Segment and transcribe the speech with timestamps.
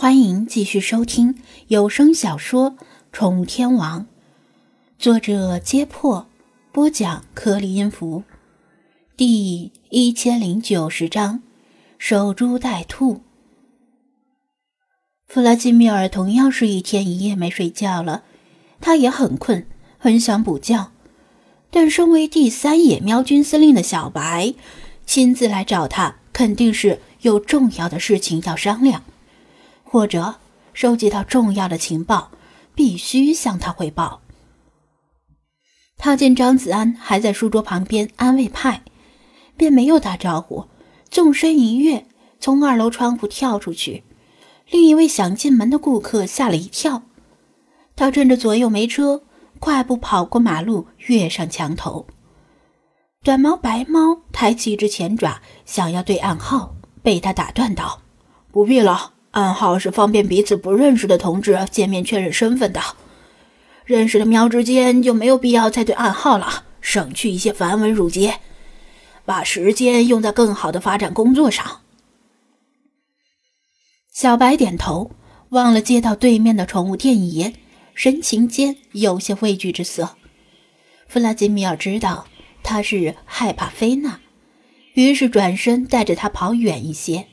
[0.00, 1.34] 欢迎继续收听
[1.66, 2.70] 有声小说
[3.10, 4.02] 《宠物天王》，
[4.96, 6.28] 作者：揭破，
[6.70, 8.22] 播讲：颗粒音符，
[9.16, 11.42] 第一千零九十章：
[11.98, 13.22] 守株待兔。
[15.26, 18.22] 弗拉基米尔同样是一天一夜没睡觉了，
[18.80, 19.66] 他也很困，
[19.98, 20.92] 很想补觉。
[21.72, 24.54] 但身为第三野喵军司令的小白，
[25.04, 29.02] 亲自来找他，肯定是有重要的事情要商量。
[29.90, 30.36] 或者
[30.74, 32.30] 收集到重要的情报，
[32.74, 34.20] 必须向他汇报。
[35.96, 38.82] 他见张子安还在书桌旁边安慰派，
[39.56, 40.68] 便没有打招呼，
[41.10, 42.06] 纵身一跃，
[42.38, 44.04] 从二楼窗户跳出去。
[44.70, 47.02] 另一位想进门的顾客吓了一跳，
[47.96, 49.22] 他趁着左右没车，
[49.58, 52.06] 快步跑过马路，跃上墙头。
[53.24, 58.02] 短毛白猫抬起一只前爪，想要对暗号，被他打断道
[58.52, 62.80] ：“不必了。”暗号是方便彼此不认识的同志见面确认身份的，
[63.84, 68.40] 认识的喵之间就没有必要再对暗号了，省去一些繁文缛节，
[69.24, 71.82] 把时间用在更好的发展工作上。
[74.10, 75.10] 小白点头，
[75.50, 77.52] 望了街道对面的宠物店爷，
[77.94, 80.16] 神情间有些畏惧之色。
[81.06, 82.26] 弗拉基米尔知道
[82.62, 84.18] 他是害怕菲娜，
[84.94, 87.26] 于是转身带着他跑远一些，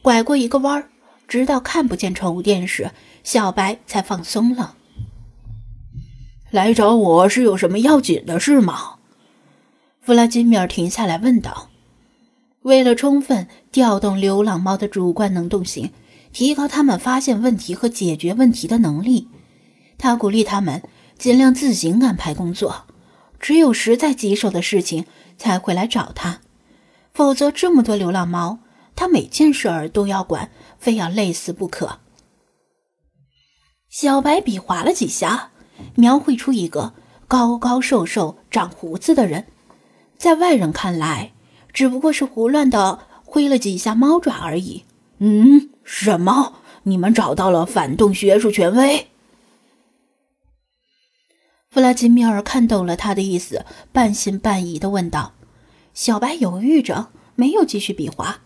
[0.00, 0.88] 拐过一个弯儿。
[1.26, 2.90] 直到看不见宠物店时，
[3.22, 4.76] 小白才放松了。
[6.50, 8.96] 来找我是有什么要紧的事吗？
[10.00, 11.70] 弗拉基米尔停下来问道。
[12.62, 15.90] 为了充分调动流浪猫的主观能动性，
[16.32, 19.28] 提高它们发现问题和解决问题的能力，
[19.98, 20.82] 他鼓励他们
[21.18, 22.84] 尽量自行安排工作，
[23.38, 25.04] 只有实在棘手的事情
[25.36, 26.40] 才会来找他，
[27.12, 28.60] 否则这么多流浪猫。
[28.96, 32.00] 他每件事儿都要管，非要累死不可。
[33.88, 35.50] 小白比划了几下，
[35.94, 36.94] 描绘出一个
[37.28, 39.46] 高高瘦瘦、长胡子的人，
[40.16, 41.32] 在外人看来，
[41.72, 44.84] 只不过是胡乱的挥了几下猫爪而已。
[45.18, 46.58] 嗯，什么？
[46.84, 49.08] 你们找到了反动学术权威？
[51.70, 55.32] 弗拉基米尔看懂了他的意思，半信半疑的问道。
[55.92, 58.43] 小白犹豫着，没有继续比划。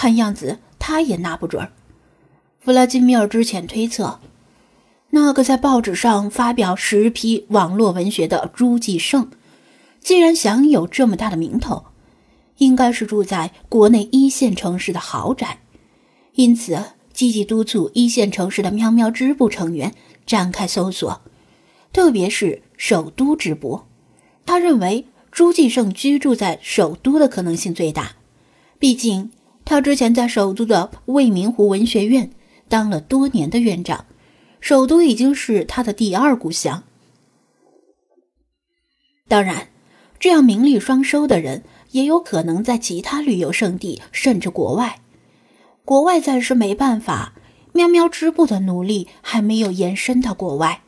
[0.00, 1.68] 看样子他也拿不准。
[2.58, 4.18] 弗拉基米尔之前推测，
[5.10, 9.30] 那个在报纸上发表十批网络文学的朱继胜，
[10.00, 11.84] 既然享有这么大的名头，
[12.56, 15.60] 应该是住在国内一线城市的豪宅，
[16.32, 16.82] 因此
[17.12, 19.92] 积极督促一线城市的喵喵支部成员
[20.24, 21.20] 展开搜索，
[21.92, 23.82] 特别是首都支部。
[24.46, 28.12] 他认为朱继胜居住在首都的可能性最大，
[28.78, 29.30] 毕竟。
[29.70, 32.32] 他之前在首都的未名湖文学院
[32.68, 34.04] 当了多年的院长，
[34.60, 36.82] 首都已经是他的第二故乡。
[39.28, 39.68] 当然，
[40.18, 45.02] 这样名利双收的人也有可能在其他旅游胜地，甚至国外。
[45.84, 47.34] 国外暂时没办法，
[47.72, 50.82] 喵喵织布的努力还没有延伸到国外。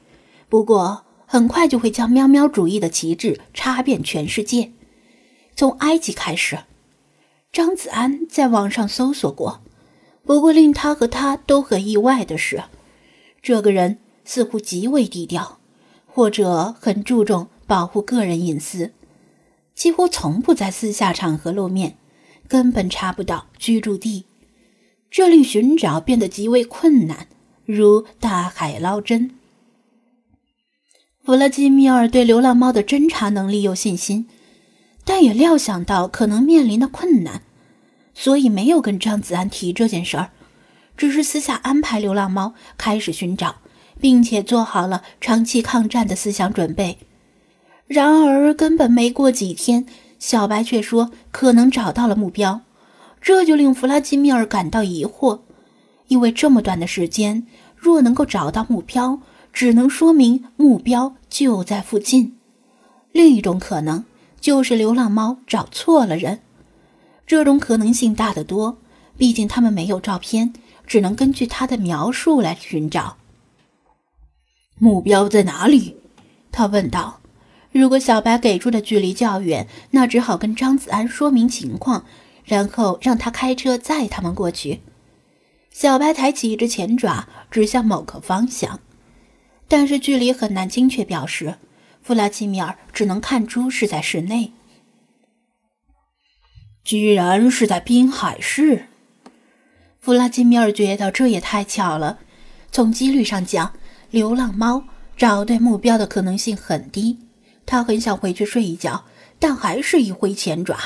[0.48, 4.72] 不过，很快就会将喵喵主义的旗帜插遍全世界，
[5.54, 6.58] 从埃及开始。
[7.52, 9.60] 张子安在网上搜索过，
[10.24, 12.64] 不过令他和他都很意外的是，
[13.42, 15.58] 这个人似乎极为低调，
[16.06, 18.92] 或者很注重保护个人隐私，
[19.74, 21.98] 几乎从不在私下场合露面，
[22.48, 24.24] 根本查不到居住地，
[25.10, 27.26] 这令寻找变得极为困难，
[27.66, 29.32] 如大海捞针。
[31.22, 34.26] 弗拉基米尔对流浪猫的侦查能力有信心。
[35.04, 37.42] 但也料想到可能面临的困难，
[38.14, 40.30] 所以没有跟张子安提这件事儿，
[40.96, 43.56] 只是私下安排流浪猫开始寻找，
[44.00, 46.98] 并且做好了长期抗战的思想准备。
[47.86, 49.86] 然而，根本没过几天，
[50.18, 52.60] 小白却说可能找到了目标，
[53.20, 55.40] 这就令弗拉基米尔感到疑惑，
[56.06, 57.46] 因为这么短的时间，
[57.76, 59.20] 若能够找到目标，
[59.52, 62.36] 只能说明目标就在附近。
[63.10, 64.04] 另一种可能。
[64.42, 66.40] 就是流浪猫找错了人，
[67.26, 68.76] 这种可能性大得多。
[69.16, 70.52] 毕竟他们没有照片，
[70.84, 73.16] 只能根据他的描述来寻找。
[74.78, 75.96] 目标在哪里？
[76.50, 77.20] 他问道。
[77.70, 82.04] 如果小白给出的距离较远，那只好跟张子安说明情况，
[82.44, 84.80] 然后让他开车载他们过去。
[85.70, 88.80] 小白抬起一只前爪，指向某个方向，
[89.68, 91.54] 但是距离很难精确表示。
[92.02, 94.52] 弗拉基米尔只能看出是在室内，
[96.82, 98.86] 居然是在滨海市。
[100.00, 102.18] 弗拉基米尔觉得这也太巧了。
[102.72, 103.72] 从几率上讲，
[104.10, 104.84] 流浪猫
[105.16, 107.18] 找对目标的可能性很低。
[107.64, 109.04] 他很想回去睡一觉，
[109.38, 110.76] 但还是一挥前爪：“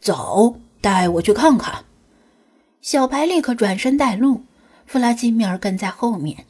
[0.00, 1.84] 走，带我去看看。”
[2.80, 4.44] 小白立刻转身带路，
[4.86, 6.46] 弗拉基米尔跟在后面。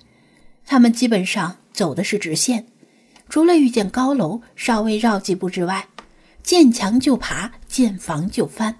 [0.64, 2.66] 他们基本上走的是直线，
[3.32, 5.88] 除了遇见高楼稍微绕几步之外，
[6.42, 8.76] 见墙就爬，见房就翻。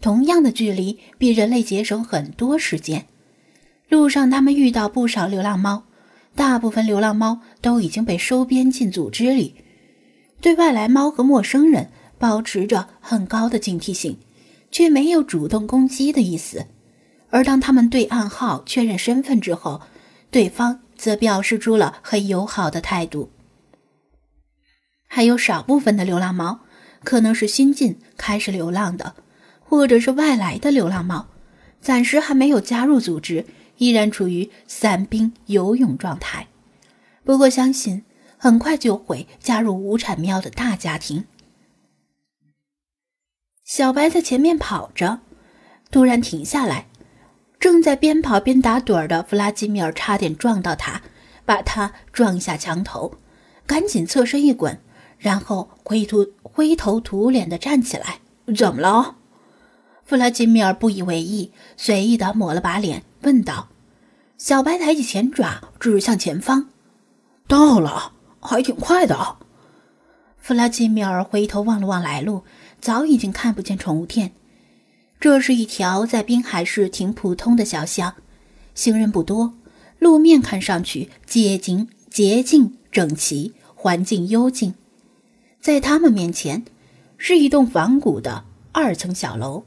[0.00, 3.06] 同样的距离，比人类节省很多时间。
[3.88, 5.84] 路上，他们遇到不少流浪猫，
[6.34, 9.54] 大部分流浪猫都已经被收编进组织里，
[10.40, 14.18] 对外来猫和陌生人保持着很高的警惕性，
[14.72, 16.66] 却没有主动攻击的意思。
[17.30, 19.80] 而当他们对暗号确认身份之后，
[20.32, 23.30] 对方则表示出了很友好的态度。
[25.16, 26.60] 还有少部分的流浪猫，
[27.02, 29.14] 可能是新近开始流浪的。
[29.60, 31.28] 或者是外来的流浪猫，
[31.80, 33.46] 暂时还没有加入组织，
[33.78, 36.48] 依然处于散兵游勇状态。
[37.24, 38.04] 不过，相信
[38.36, 41.24] 很快就会加入无产喵的大家庭。
[43.64, 45.20] 小白在前面跑着，
[45.90, 46.88] 突然停下来，
[47.58, 51.00] 正在边跑边打盹的弗拉基米尔差点撞到他，
[51.46, 53.14] 把他撞下墙头，
[53.66, 54.78] 赶紧侧身一滚，
[55.26, 58.20] 然后灰头灰头土脸的站起来
[58.56, 59.16] ：“怎么了？”
[60.06, 63.66] 弗拉基米尔不以为意，随意的抹了把脸，问道
[64.38, 66.68] ：“小白抬起前爪，指向前方，
[67.48, 69.38] 到了，还挺快的。”
[70.38, 72.44] 弗拉基米尔回头望了望来路，
[72.80, 74.30] 早已经看不见宠物店。
[75.18, 78.14] 这是一条在滨海市挺普通的小巷，
[78.76, 79.54] 行人不多，
[79.98, 84.74] 路面看上去洁净、洁净整齐，环境幽静。
[85.60, 86.64] 在他们面前，
[87.16, 89.64] 是一栋仿古的二层小楼。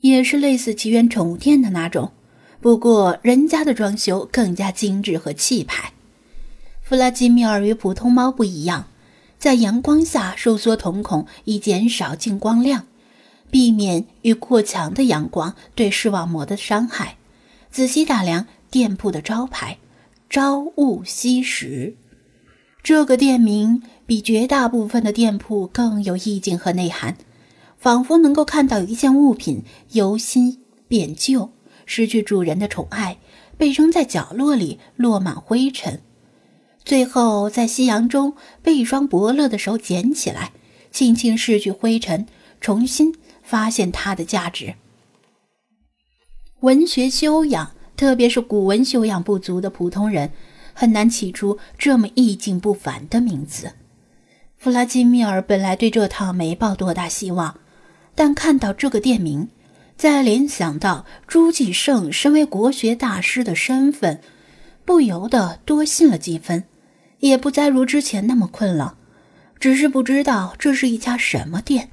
[0.00, 2.12] 也是类似奇缘宠物店的那种，
[2.60, 5.92] 不过人家的装修更加精致和气派。
[6.82, 8.86] 弗拉基米尔与普通猫不一样，
[9.38, 12.86] 在阳光下收缩瞳孔以减少进光量，
[13.50, 17.16] 避免与过强的阳光对视网膜的伤害。
[17.70, 19.78] 仔细打量店铺的招牌
[20.30, 21.96] “朝雾夕拾”，
[22.84, 27.16] 这个店名比绝大部分的店铺更有意境和内涵。
[27.78, 29.62] 仿佛能够看到一件物品
[29.92, 31.50] 由新变旧，
[31.84, 33.18] 失去主人的宠爱，
[33.58, 36.00] 被扔在角落里落满灰尘，
[36.84, 40.52] 最后在夕阳中被一双伯乐的手捡起来，
[40.90, 42.26] 轻轻拭去灰尘，
[42.60, 44.74] 重新发现它的价值。
[46.60, 50.32] 文学修养，特别是古文修养不足的普通人，
[50.72, 53.72] 很难起出这么意境不凡的名字。
[54.58, 57.60] 弗拉基米尔本来对这趟没抱多大希望。
[58.14, 59.48] 但看到这个店名，
[59.96, 64.20] 再联想到朱继胜身为国学大师的身份，
[64.86, 66.64] 不由得多信了几分，
[67.20, 68.96] 也不再如之前那么困了。
[69.60, 71.90] 只是不知道这是一家什么店。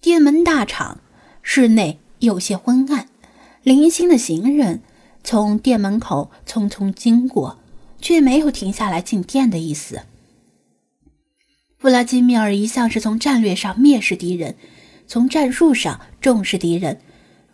[0.00, 1.00] 店门大敞，
[1.42, 3.06] 室内有些昏暗，
[3.62, 4.80] 零星的行人
[5.22, 7.58] 从店门口匆匆经过，
[8.00, 10.02] 却没有停下来进店的意思。
[11.80, 14.54] 弗拉基米尔一向是从战略上蔑视敌人。
[15.06, 17.00] 从战术上重视敌人，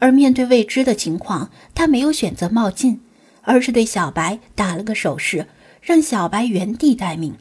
[0.01, 3.01] 而面对未知的情况，他没有选择冒进，
[3.43, 5.47] 而是对小白打了个手势，
[5.81, 7.37] 让小白原地待命，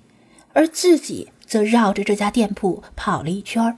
[0.54, 3.78] 而自己则绕着这家店铺跑了一圈。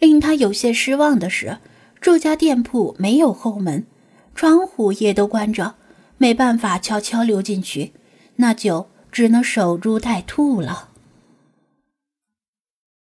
[0.00, 1.58] 令他有些失望的是，
[2.00, 3.86] 这家店铺没有后门，
[4.34, 5.74] 窗户也都关着，
[6.16, 7.92] 没办法悄悄溜进去，
[8.36, 10.88] 那就只能守株待兔了。